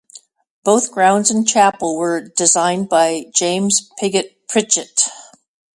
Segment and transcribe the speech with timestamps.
[0.63, 4.99] Both grounds and chapel were designed by James Pigott Pritchett.